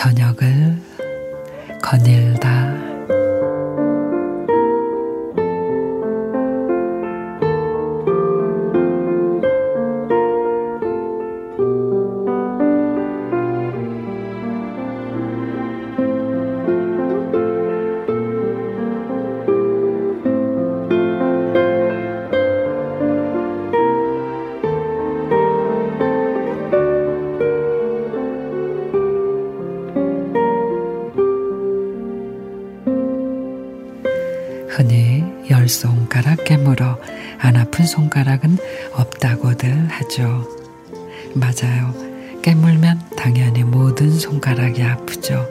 [0.00, 0.78] 저녁을
[1.82, 2.89] 거닐다.
[34.80, 36.98] 흔히 열 손가락 깨물어
[37.38, 38.56] 안 아픈 손가락은
[38.92, 40.48] 없다고들 하죠.
[41.34, 41.92] 맞아요.
[42.40, 45.46] 깨물면 당연히 모든 손가락이 아프죠.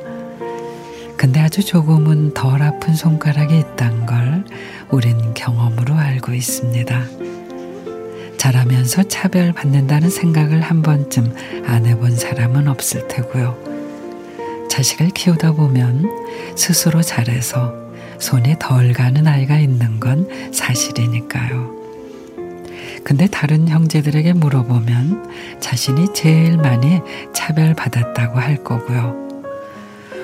[1.15, 4.45] 근데 아주 조금은 덜 아픈 손가락이 있단 걸
[4.89, 7.05] 우린 경험으로 알고 있습니다.
[8.37, 11.35] 자라면서 차별받는다는 생각을 한 번쯤
[11.67, 13.55] 안 해본 사람은 없을 테고요.
[14.71, 16.09] 자식을 키우다 보면
[16.55, 17.88] 스스로 잘해서
[18.19, 21.79] 손이 덜 가는 아이가 있는 건 사실이니까요.
[23.03, 27.01] 근데 다른 형제들에게 물어보면 자신이 제일 많이
[27.33, 29.29] 차별받았다고 할 거고요.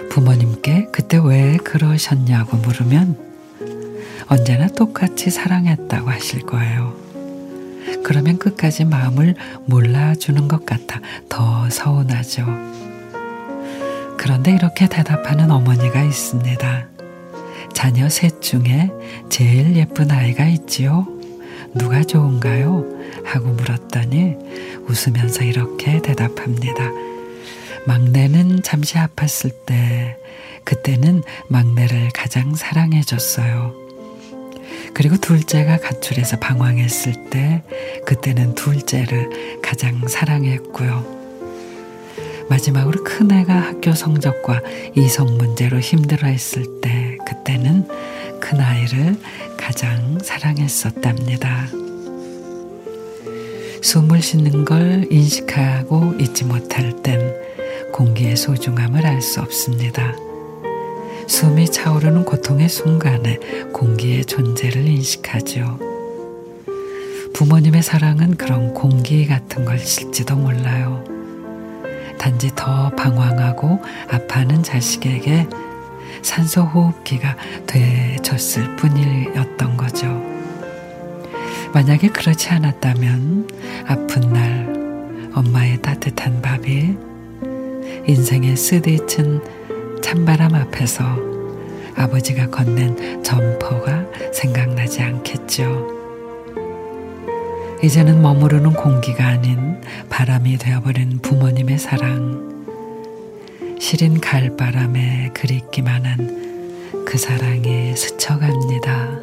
[0.10, 3.18] 부모님께 그때 왜 그러셨냐고 물으면
[4.28, 6.96] 언제나 똑같이 사랑했다고 하실 거예요.
[8.04, 11.00] 그러면 끝까지 마음을 몰라주는 것 같아
[11.30, 12.46] 더 서운하죠.
[14.18, 16.95] 그런데 이렇게 대답하는 어머니가 있습니다.
[17.76, 18.90] 자녀 셋 중에
[19.30, 21.06] 제일 예쁜 아이가 있지요?
[21.76, 22.86] 누가 좋은가요?
[23.26, 24.36] 하고 물었더니
[24.88, 26.90] 웃으면서 이렇게 대답합니다.
[27.86, 30.18] 막내는 잠시 아팠을 때,
[30.64, 33.76] 그때는 막내를 가장 사랑해줬어요.
[34.94, 37.62] 그리고 둘째가 가출해서 방황했을 때,
[38.06, 41.15] 그때는 둘째를 가장 사랑했고요.
[42.50, 44.62] 마지막으로 큰애가 학교 성적과
[44.96, 47.88] 이성 문제로 힘들어 했을 때, 그때는
[48.40, 49.16] 큰아이를
[49.58, 51.68] 가장 사랑했었답니다.
[53.82, 57.34] 숨을 쉬는 걸 인식하고 잊지 못할 땐
[57.92, 60.16] 공기의 소중함을 알 수 없습니다.
[61.28, 63.40] 숨이 차오르는 고통의 순간에
[63.74, 65.80] 공기의 존재를 인식하죠.
[67.34, 71.15] 부모님의 사랑은 그런 공기 같은 것일지도 몰라요.
[72.18, 75.48] 단지 더 방황하고 아파하는 자식에게
[76.22, 77.36] 산소 호흡기가
[77.68, 80.08] 되졌을 뿐이었던 거죠.
[81.74, 83.50] 만약에 그렇지 않았다면
[83.88, 86.98] 아픈 날 엄마의 따뜻한 밥이
[88.08, 89.42] 인생의 쓰디친
[90.02, 91.04] 찬바람 앞에서
[91.96, 95.96] 아버지가 건넨 점퍼가 생각나지 않겠죠.
[97.84, 99.82] 이제는 머무르는 공기가 아닌
[100.16, 102.64] 바람이 되어버린 부모님의 사랑.
[103.82, 106.46] 시린 가을바람에 그립기만 한
[107.06, 109.15] 그 사랑이 스쳐갑니다.